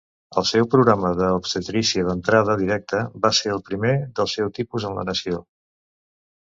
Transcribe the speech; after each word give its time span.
El 0.41 0.45
seu 0.51 0.69
programa 0.69 1.11
de 1.19 1.27
Obstetrícia 1.39 2.07
d'entrada 2.07 2.57
directa 2.63 3.03
va 3.27 3.33
ser 3.43 3.55
el 3.59 3.63
primer 3.71 3.95
del 4.19 4.33
seu 4.35 4.53
tipus 4.59 4.91
en 4.93 5.01
la 5.01 5.09
nació. 5.13 5.47